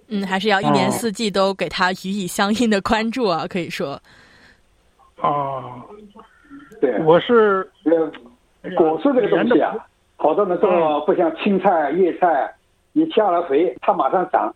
[0.06, 4.00] 嗯，还是要一年四季都给它予以相应的关注啊，可以说。
[5.20, 5.84] 啊，
[6.80, 9.74] 对，我是呃，果树这个东西啊，
[10.16, 12.54] 好多人说不像青菜、叶菜，
[12.92, 14.54] 你下了肥它马上长，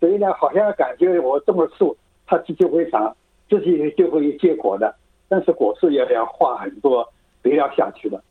[0.00, 3.14] 所以呢，好像感觉我种了树，它自己会长，
[3.48, 4.94] 自己就会结果的。
[5.28, 7.06] 但是果树也要花很多
[7.42, 8.22] 肥料下去的，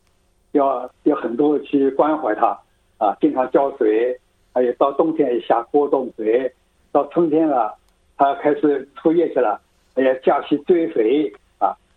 [0.54, 2.58] 要要很多去关怀它
[2.98, 4.20] 啊，经常浇水，
[4.54, 6.52] 还有到冬天下锅冬水，
[6.92, 7.76] 到春天了，
[8.18, 9.60] 它开始出叶子了，
[9.96, 11.45] 哎呀，加去追肥啊，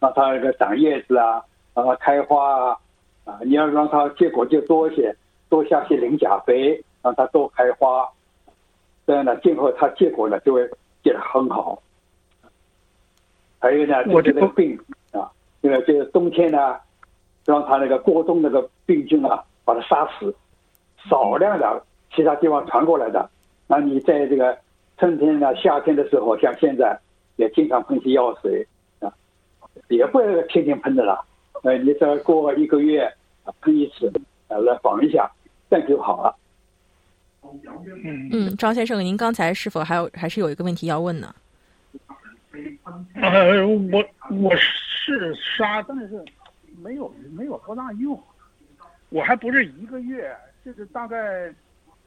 [0.01, 1.43] 让它那个长叶子啊，
[1.75, 2.79] 让它开花啊，
[3.25, 5.15] 啊，你要让它结果就多一些，
[5.49, 8.09] 多下些磷钾肥，让它多开花，
[9.07, 10.69] 这样呢，今后它结果呢就会
[11.03, 11.83] 结得很好。
[13.59, 14.79] 还有呢，这就是这个病
[15.13, 15.31] 啊，
[15.63, 16.77] 因为这个冬天呢，
[17.45, 20.33] 让它那个过冬那个病菌啊，把它杀死，
[21.09, 21.83] 少量的
[22.15, 23.29] 其他地方传过来的。
[23.67, 24.57] 那你在这个
[24.97, 26.99] 春天呢、夏天的时候，像现在
[27.37, 28.78] 也经常喷些药水啊，
[29.89, 31.25] 也不要天天喷的了。
[31.63, 33.05] 呃，你再过一个月
[33.45, 34.13] 啊喷一次，
[34.49, 35.31] 呃，来防一下，
[35.71, 36.37] 这样就好了。
[38.05, 41.35] 嗯嗯，张先生，您刚才是否还有还是有一个问题要问呢？
[43.15, 46.25] 呃，我我是杀，但是
[46.83, 48.21] 没有没有多大用。
[49.11, 51.53] 我还不是一个月，就是大概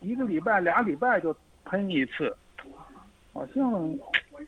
[0.01, 2.36] 一个礼拜、俩礼拜就喷一次，
[3.34, 3.97] 好像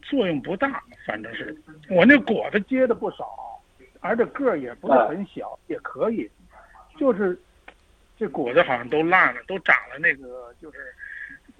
[0.02, 0.84] 作用不大。
[1.06, 1.56] 反正是
[1.90, 3.28] 我那果子结的不少，
[4.00, 6.30] 而且个儿也不是很小，也可以。
[6.98, 7.38] 就是
[8.18, 10.78] 这果子好像都烂了，都长了那个就是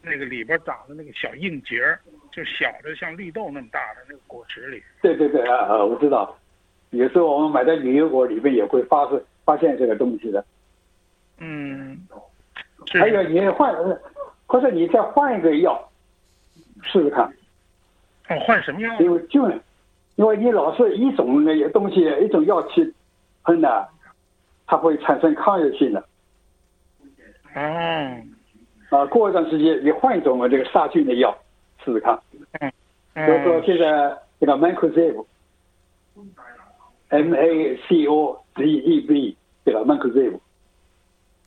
[0.02, 2.00] 那个里边长的那个小硬结儿，
[2.32, 4.84] 就小的像绿豆那么大的那个果实里。
[5.02, 6.38] 对对对啊啊，我知道。
[6.92, 10.46] 有时候我们买的牛油果里面也会发现发现这个东西的。
[11.40, 12.08] 嗯，
[12.92, 13.76] 还有你换，
[14.46, 15.92] 或者你再换一个药
[16.84, 17.26] 试试看，
[18.30, 18.94] 哦，换什么药？
[19.00, 19.50] 因为就
[20.16, 22.94] 因为你老是一种那些东西一种药去
[23.44, 23.68] 喷呢，
[24.68, 26.06] 它会产生抗药性的。
[27.56, 28.32] 嗯
[28.90, 31.36] 啊，过一段时间你换一种这个杀菌的药
[31.84, 32.18] 试试看。
[33.14, 40.40] 比如说嗯现在这个 Mancozeb，M A C O Z E B 这个 Mancozeb，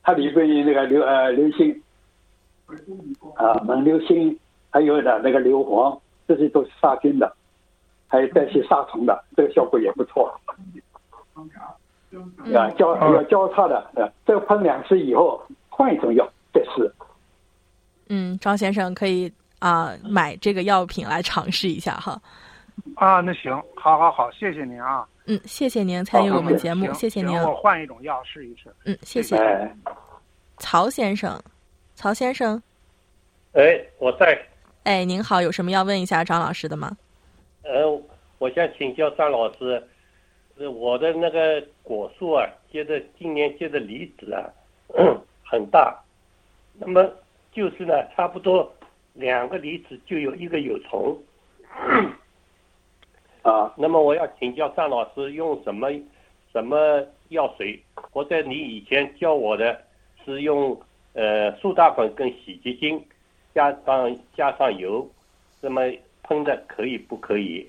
[0.03, 1.81] 它里边有那个硫呃硫辛
[3.35, 4.37] 啊锰硫辛，
[4.77, 7.35] 还有呢那个硫磺，这些都是杀菌的，
[8.07, 10.31] 还有带些杀虫的，这个效果也不错。
[11.33, 16.23] 啊，交要交叉的，呃，这个喷两次以后换一种药
[16.53, 16.93] 再试。
[18.09, 22.21] 嗯，张先生可以啊、买这个药品来尝试一下哈。
[22.97, 25.07] 啊，那行，好好好，谢谢您啊。
[25.25, 27.35] 嗯，谢谢您参与我们节目，行谢谢您。
[27.41, 28.71] 我换一种药试一试。
[28.85, 29.75] 嗯，谢谢哎，
[30.59, 31.41] 曹先生。
[31.95, 32.61] 曹先生，
[33.53, 34.39] 哎，我在，
[34.87, 36.95] 哎，您好，有什么要问一下张老师的吗？
[37.63, 38.01] 呃，
[38.37, 39.83] 我想请教张老师，
[40.57, 44.47] 呃我的那个果树啊，结的今年结的梨子啊，
[45.43, 45.93] 很大，
[46.79, 47.05] 那么
[47.51, 48.73] 就是呢，差不多
[49.11, 51.17] 两个梨子就有一个有虫，
[53.41, 55.89] 啊，那么我要请教张老师用什么
[56.53, 59.81] 什么药水，或者你以前教我的
[60.23, 60.79] 是用
[61.11, 63.05] 呃苏打粉跟洗洁精
[63.57, 65.09] 加上加上油，
[65.61, 65.81] 那么
[66.21, 67.67] 喷的可以不可以？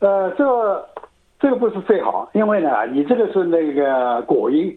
[0.00, 0.88] 呃，这个
[1.40, 4.76] 这个不是最好，因为呢，你这个是那个果蝇，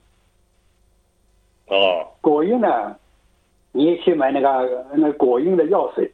[1.67, 2.07] 哦。
[2.21, 2.95] 果蝇呢，
[3.73, 6.09] 你去买那个那果蝇的药水，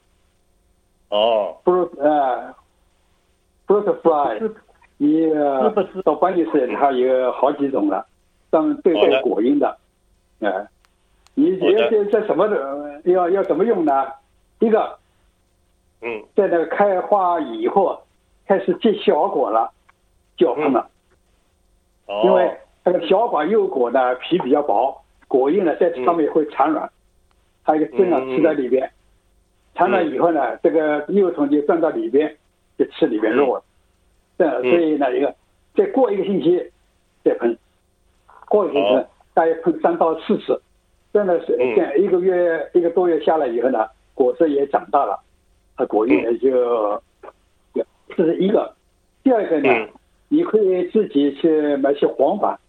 [1.09, 1.87] 哦，不是。
[1.99, 2.51] 呃
[3.67, 4.51] ，butterfly，
[4.97, 6.01] 你呃是不是。
[6.01, 8.03] 到关键是它有好几种了，
[8.49, 9.11] 专门对好的。
[9.11, 9.77] 待果蝇的，
[10.39, 10.67] 呃，
[11.35, 14.07] 你要这这什么的要要怎么用呢？
[14.59, 14.97] 一个
[16.01, 16.23] 嗯。
[16.35, 18.01] 在那个开花以后
[18.47, 19.71] 开始结小果了，
[20.37, 20.89] 就要喷了。
[22.07, 26.89] 哦，因为那个小果幼果呢皮比较薄，果蝇呢在上面会产卵，
[27.63, 28.89] 它一个针啊嗯吃在里边，
[29.73, 32.35] 产卵以后呢，这个幼虫就钻到里边，
[32.77, 33.63] 就吃里边肉了。
[34.37, 35.33] 这样所以呢，一个
[35.75, 36.71] 再过一个星期
[37.23, 37.57] 再喷，
[38.47, 40.61] 过一个星期哦大约喷三到四次，
[41.15, 41.73] 这样呢是嗯。
[41.77, 45.17] 这样一个月一个多月下来以后呢，果子也长大了，
[45.77, 47.01] 它果蝇呢就，
[48.17, 48.75] 这是一个。
[49.23, 49.89] 第二个呢，嗯。
[50.27, 52.59] 你可以自己去买些黄板，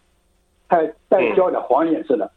[0.69, 2.31] 带带胶的黄颜色的，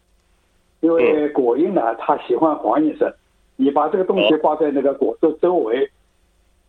[0.80, 3.16] 因为果蝇呢它喜欢黄颜色，
[3.56, 5.88] 你把这个东西挂在那个果子周围，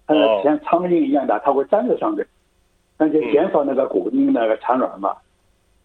[0.05, 2.27] 呃哦，像苍蝇一样的，它会粘在上面，
[2.99, 5.17] 那就减少那个果蝇那个产卵嘛。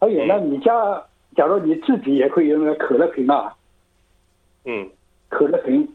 [0.01, 1.01] 还有呢，你家
[1.35, 3.53] 假如你自己也可以用那个可乐瓶啊，
[4.63, 4.89] 嗯。
[5.27, 5.85] 可乐瓶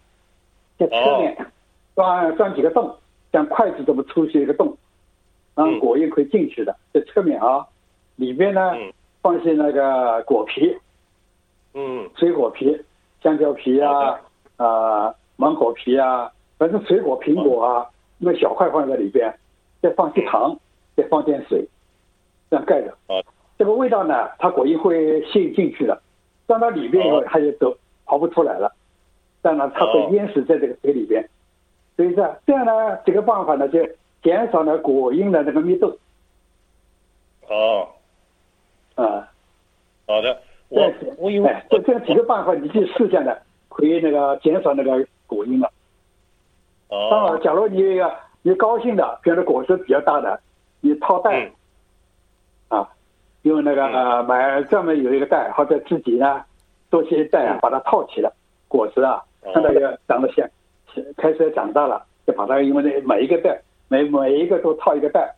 [0.78, 1.46] 在侧面
[1.94, 2.94] 钻钻几个洞，
[3.32, 4.76] 像筷子这么粗细一个洞，
[5.54, 5.78] 让嗯。
[5.78, 7.66] 果蝇可以进去的，在侧面啊，
[8.16, 8.92] 里边呢嗯。
[9.22, 10.76] 放些那个果皮，
[11.74, 12.10] 嗯。
[12.16, 12.78] 水果皮，
[13.22, 14.20] 香蕉皮啊，
[14.56, 17.86] 啊、芒果皮啊，反正水果、苹果啊，
[18.18, 19.34] 那小块放在里边，
[19.80, 20.54] 再放些糖，
[20.96, 21.66] 再放点水，
[22.50, 22.94] 这样盖着。
[23.06, 23.22] 好。
[23.60, 26.00] 这个味道呢，它果蝇会吸进去的，
[26.46, 28.74] 钻到里边以后哦，它就走跑不出来了。
[29.42, 31.22] 这样呢，它会哦淹死在这个水里边。
[31.94, 33.86] 所以这样这样呢，这个办法呢，就
[34.22, 35.98] 减少了果蝇的那个密度
[37.48, 37.86] 哦，
[38.94, 39.28] 啊。
[40.06, 40.40] 好的，
[40.70, 43.36] 我我因为哎，这这样几个办法你去试一下呢，
[43.68, 45.70] 可以那个减少那个果蝇了。
[46.88, 48.00] 当哦然，假如你
[48.40, 50.40] 你高兴的，比如说果实比较大的，
[50.80, 51.44] 你套袋、
[52.70, 52.88] 嗯啊，
[53.42, 56.44] 用那个、呃买专门有一个袋，或者自己呢
[56.90, 58.30] 做些袋啊，把它套起来，
[58.68, 60.46] 果实啊，哦看到要长得像
[61.16, 65.34] 开始长大了，就把它因为那每一个袋每每一个都套一个袋，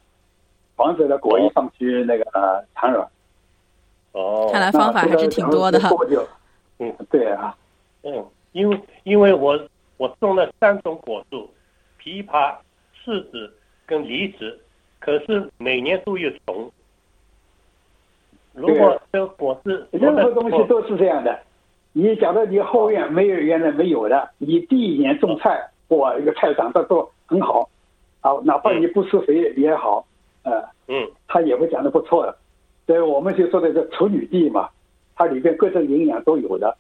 [0.77, 3.07] 防止它果蝇上去那个呃产卵。
[4.13, 5.89] 哦，看来方法还是挺多的哈。
[5.89, 6.07] 多？
[6.79, 7.57] 嗯对啊，
[8.03, 9.59] 嗯，因为因为我
[9.99, 11.49] 我种了三种果树，
[12.03, 12.57] 枇杷、
[13.05, 13.55] 柿子
[13.87, 14.59] 跟梨子，
[14.99, 16.69] 可是每年都有虫。
[18.55, 21.39] 如果这个果子任何东西都是这样的。
[21.95, 27.69] 你假如你后院没有原来没有的，你第一年种菜，哇，一个菜长得都很好，
[28.23, 30.05] 啊，哪怕你不施肥也好，
[30.43, 30.53] 呃，
[30.89, 31.07] 嗯。
[31.29, 32.35] 它也会长得不错的。
[32.87, 34.71] 所以我们就说的是处女地嘛，
[35.15, 36.75] 它里边各种营养都有的，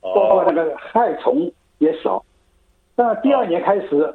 [0.00, 2.24] 包括那哦个害虫也少。
[2.94, 4.14] 但第二年开始，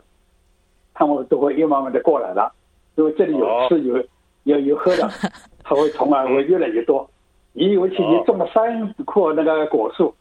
[0.93, 2.51] 他们都会又慢慢的过来了，
[2.95, 4.03] 因为这里有吃有
[4.43, 5.07] 有有喝的，
[5.68, 7.05] 它会虫啊会越来越多。
[7.51, 10.15] 你尤其你种了三棵那个果树，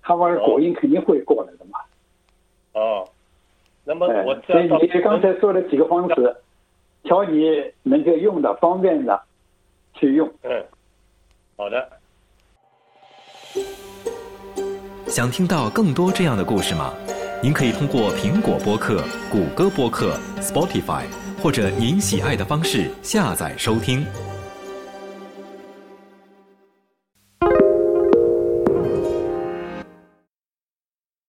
[0.00, 1.78] 它们果蝇肯定会过来的嘛。
[2.72, 3.06] 哦，
[3.84, 6.34] 那么哎我，所以你刚才说的几个方式，
[7.02, 9.20] 挑你能够用的方便的
[9.92, 10.26] 去用。
[10.42, 10.64] 嗯
[11.56, 11.88] 好的。
[15.06, 16.94] 想听到更多这样的故事吗？
[17.42, 21.04] 您可以通过苹果播客、谷歌播客、Spotify，
[21.42, 24.06] 或者您喜爱的方式下载收听。